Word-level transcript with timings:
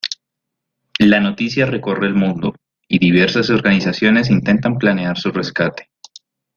La 0.97 1.19
noticia 1.19 1.67
recorre 1.67 2.07
el 2.07 2.15
mundo, 2.15 2.55
y 2.87 2.97
diversas 2.97 3.51
organizaciones 3.51 4.31
intentan 4.31 4.79
planear 4.79 5.15
su 5.19 5.31
rescate. 5.31 5.91